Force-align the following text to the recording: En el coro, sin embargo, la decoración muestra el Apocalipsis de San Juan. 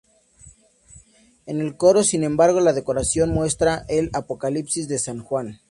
En 1.45 1.61
el 1.61 1.77
coro, 1.77 2.03
sin 2.03 2.23
embargo, 2.23 2.59
la 2.59 2.73
decoración 2.73 3.29
muestra 3.29 3.85
el 3.87 4.09
Apocalipsis 4.13 4.87
de 4.87 4.97
San 4.97 5.19
Juan. 5.21 5.61